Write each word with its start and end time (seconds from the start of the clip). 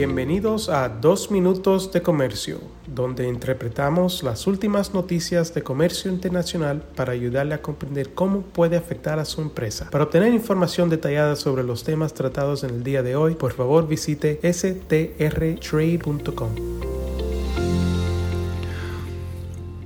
Bienvenidos 0.00 0.70
a 0.70 0.88
Dos 0.88 1.30
Minutos 1.30 1.92
de 1.92 2.00
Comercio, 2.00 2.58
donde 2.86 3.28
interpretamos 3.28 4.22
las 4.22 4.46
últimas 4.46 4.94
noticias 4.94 5.52
de 5.52 5.62
comercio 5.62 6.10
internacional 6.10 6.82
para 6.96 7.12
ayudarle 7.12 7.52
a 7.52 7.60
comprender 7.60 8.14
cómo 8.14 8.40
puede 8.40 8.78
afectar 8.78 9.18
a 9.18 9.26
su 9.26 9.42
empresa. 9.42 9.90
Para 9.90 10.04
obtener 10.04 10.32
información 10.32 10.88
detallada 10.88 11.36
sobre 11.36 11.64
los 11.64 11.84
temas 11.84 12.14
tratados 12.14 12.64
en 12.64 12.70
el 12.70 12.82
día 12.82 13.02
de 13.02 13.14
hoy, 13.14 13.34
por 13.34 13.52
favor 13.52 13.86
visite 13.86 14.40
strtrade.com. 14.42 15.10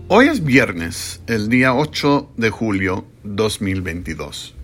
Hoy 0.07 0.29
es 0.29 0.45
viernes, 0.45 1.23
el 1.27 1.49
día 1.49 1.75
8 1.75 2.35
de 2.37 2.51
julio 2.51 3.05
2022. 3.25 4.55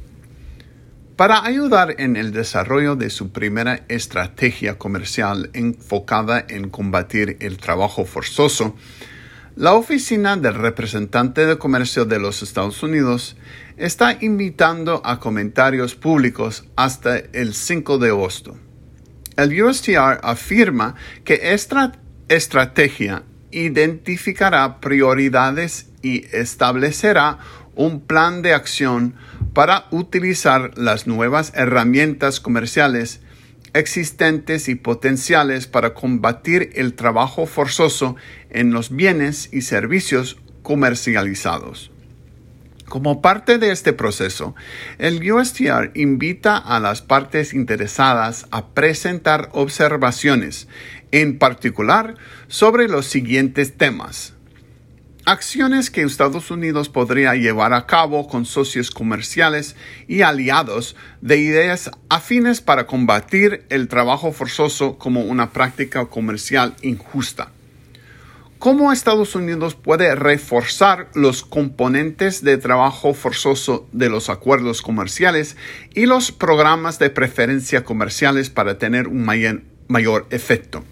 Para 1.21 1.45
ayudar 1.45 1.97
en 1.99 2.17
el 2.17 2.33
desarrollo 2.33 2.97
de 2.97 3.11
su 3.11 3.31
primera 3.31 3.85
estrategia 3.89 4.79
comercial 4.79 5.51
enfocada 5.53 6.43
en 6.49 6.71
combatir 6.71 7.37
el 7.41 7.59
trabajo 7.59 8.07
forzoso, 8.07 8.75
la 9.55 9.75
Oficina 9.75 10.39
del 10.39 10.55
Representante 10.55 11.45
de 11.45 11.59
Comercio 11.59 12.07
de 12.07 12.19
los 12.19 12.43
Estados 12.43 12.83
Unidos 12.83 13.37
está 13.77 14.17
invitando 14.23 15.03
a 15.05 15.21
comentarios 15.21 15.95
públicos 15.95 16.65
hasta 16.75 17.19
el 17.19 17.53
5 17.53 17.99
de 17.99 18.09
agosto. 18.09 18.57
El 19.37 19.63
USTR 19.63 20.21
afirma 20.23 20.95
que 21.25 21.53
esta 21.53 21.93
estrategia 22.31 23.25
identificará 23.51 24.81
prioridades 24.81 25.91
y 26.01 26.25
establecerá 26.35 27.41
un 27.75 28.01
plan 28.01 28.41
de 28.41 28.55
acción 28.55 29.17
para 29.53 29.87
utilizar 29.91 30.77
las 30.77 31.07
nuevas 31.07 31.53
herramientas 31.55 32.41
comerciales 32.41 33.21
existentes 33.73 34.69
y 34.69 34.75
potenciales 34.75 35.67
para 35.67 35.95
combatir 35.95 36.71
el 36.75 36.95
trabajo 36.95 37.47
forzoso 37.47 38.17
en 38.51 38.73
los 38.73 38.91
bienes 38.95 39.49
y 39.53 39.63
servicios 39.63 40.39
comercializados. 40.63 41.91
Como 42.89 43.23
parte 43.23 43.59
de 43.59 43.71
este 43.71 43.93
proceso, 43.93 44.57
el 44.99 45.31
USTR 45.31 45.93
invita 45.95 46.57
a 46.57 46.81
las 46.81 47.03
partes 47.03 47.55
interesadas 47.55 48.47
a 48.51 48.67
presentar 48.71 49.49
observaciones, 49.53 50.67
en 51.13 51.39
particular 51.39 52.17
sobre 52.49 52.89
los 52.89 53.07
siguientes 53.07 53.77
temas 53.77 54.35
acciones 55.25 55.91
que 55.91 56.03
Estados 56.03 56.51
Unidos 56.51 56.89
podría 56.89 57.35
llevar 57.35 57.73
a 57.73 57.87
cabo 57.87 58.29
con 58.29 58.45
socios 58.45 58.91
comerciales 58.91 59.77
y 60.09 60.23
aliados 60.23 60.97
de 61.21 61.39
ideas 61.39 61.91
afines 62.09 62.61
para 62.61 62.87
combatir 62.87 63.65
el 63.69 63.89
trabajo 63.89 64.33
forzoso 64.33 64.99
como 64.99 65.23
una 65.23 65.51
práctica 65.51 66.07
comercial 66.07 66.75
injusta. 66.83 67.53
¿Cómo 68.59 68.93
Estados 68.93 69.35
Unidos 69.35 69.75
puede 69.75 70.15
reforzar 70.15 71.09
los 71.15 71.43
componentes 71.43 72.45
de 72.45 72.59
trabajo 72.59 73.15
forzoso 73.15 73.89
de 73.93 74.11
los 74.11 74.29
acuerdos 74.29 74.83
comerciales 74.83 75.57
y 75.95 76.05
los 76.05 76.31
programas 76.31 76.99
de 76.99 77.09
preferencia 77.09 77.85
comerciales 77.85 78.51
para 78.51 78.77
tener 78.77 79.09
un 79.09 79.25
mayor, 79.25 79.63
mayor 79.89 80.27
efecto? 80.29 80.85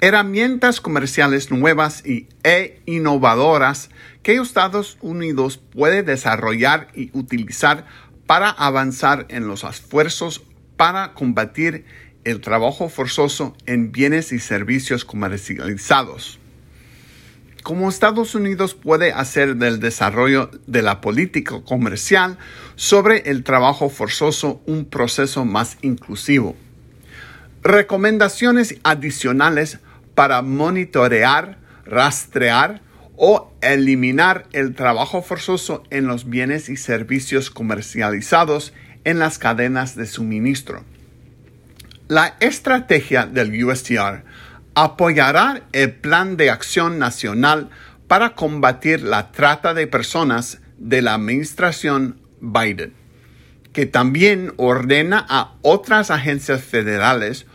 Herramientas 0.00 0.80
comerciales 0.80 1.50
nuevas 1.50 2.04
y, 2.06 2.28
e 2.42 2.80
innovadoras 2.86 3.90
que 4.22 4.36
Estados 4.36 4.96
Unidos 5.00 5.58
puede 5.58 6.02
desarrollar 6.02 6.88
y 6.94 7.10
utilizar 7.16 7.86
para 8.26 8.50
avanzar 8.50 9.26
en 9.28 9.46
los 9.46 9.64
esfuerzos 9.64 10.42
para 10.76 11.12
combatir 11.14 11.84
el 12.24 12.40
trabajo 12.40 12.88
forzoso 12.88 13.56
en 13.66 13.92
bienes 13.92 14.32
y 14.32 14.38
servicios 14.38 15.04
comercializados. 15.04 16.38
Como 17.62 17.90
Estados 17.90 18.34
Unidos 18.34 18.74
puede 18.74 19.12
hacer 19.12 19.56
del 19.56 19.80
desarrollo 19.80 20.50
de 20.66 20.80
la 20.80 21.02
política 21.02 21.60
comercial 21.62 22.38
sobre 22.74 23.30
el 23.30 23.44
trabajo 23.44 23.90
forzoso 23.90 24.62
un 24.64 24.86
proceso 24.86 25.44
más 25.44 25.76
inclusivo. 25.82 26.56
Recomendaciones 27.62 28.76
adicionales 28.82 29.78
para 30.14 30.42
monitorear, 30.42 31.58
rastrear 31.84 32.82
o 33.16 33.52
eliminar 33.60 34.46
el 34.52 34.74
trabajo 34.74 35.22
forzoso 35.22 35.82
en 35.90 36.06
los 36.06 36.28
bienes 36.28 36.68
y 36.68 36.76
servicios 36.76 37.50
comercializados 37.50 38.72
en 39.04 39.18
las 39.18 39.38
cadenas 39.38 39.96
de 39.96 40.06
suministro. 40.06 40.84
La 42.08 42.36
estrategia 42.40 43.26
del 43.26 43.64
USTR 43.64 44.24
apoyará 44.74 45.62
el 45.72 45.92
Plan 45.92 46.36
de 46.36 46.50
Acción 46.50 46.98
Nacional 46.98 47.70
para 48.08 48.34
combatir 48.34 49.02
la 49.02 49.30
trata 49.32 49.74
de 49.74 49.86
personas 49.86 50.60
de 50.78 51.02
la 51.02 51.14
administración 51.14 52.20
Biden, 52.40 52.94
que 53.72 53.86
también 53.86 54.52
ordena 54.56 55.24
a 55.28 55.54
otras 55.62 56.10
agencias 56.10 56.62
federales 56.62 57.46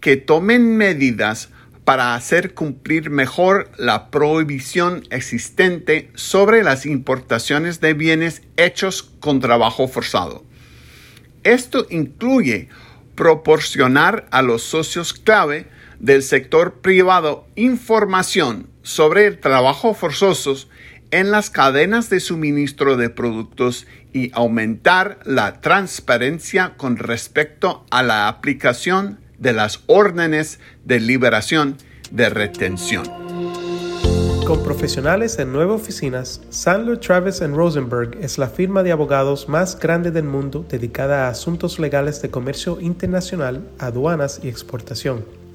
que 0.00 0.16
tomen 0.16 0.76
medidas 0.76 1.50
para 1.84 2.14
hacer 2.14 2.54
cumplir 2.54 3.10
mejor 3.10 3.70
la 3.76 4.10
prohibición 4.10 5.04
existente 5.10 6.10
sobre 6.14 6.62
las 6.62 6.86
importaciones 6.86 7.80
de 7.80 7.94
bienes 7.94 8.42
hechos 8.56 9.02
con 9.20 9.40
trabajo 9.40 9.88
forzado. 9.88 10.44
Esto 11.42 11.86
incluye 11.90 12.68
proporcionar 13.14 14.26
a 14.30 14.42
los 14.42 14.62
socios 14.62 15.12
clave 15.12 15.66
del 15.98 16.22
sector 16.22 16.80
privado 16.80 17.46
información 17.56 18.68
sobre 18.82 19.26
el 19.26 19.38
trabajo 19.38 19.94
forzoso 19.94 20.56
en 21.10 21.30
las 21.30 21.50
cadenas 21.50 22.08
de 22.08 22.20
suministro 22.20 22.96
de 22.96 23.10
productos 23.10 23.86
y 24.12 24.30
aumentar 24.32 25.18
la 25.24 25.60
transparencia 25.60 26.74
con 26.76 26.96
respecto 26.96 27.84
a 27.90 28.02
la 28.02 28.28
aplicación 28.28 29.18
de 29.40 29.52
las 29.52 29.80
órdenes 29.86 30.60
de 30.84 31.00
liberación 31.00 31.76
de 32.12 32.28
retención. 32.28 33.04
Con 34.46 34.62
profesionales 34.64 35.38
en 35.38 35.52
nueve 35.52 35.72
oficinas, 35.72 36.42
Sandler 36.50 36.98
Travis 36.98 37.40
Rosenberg 37.40 38.18
es 38.20 38.36
la 38.36 38.48
firma 38.48 38.82
de 38.82 38.90
abogados 38.90 39.48
más 39.48 39.78
grande 39.78 40.10
del 40.10 40.24
mundo 40.24 40.64
dedicada 40.68 41.26
a 41.26 41.30
asuntos 41.30 41.78
legales 41.78 42.20
de 42.20 42.30
comercio 42.30 42.80
internacional, 42.80 43.68
aduanas 43.78 44.40
y 44.42 44.48
exportación. 44.48 45.39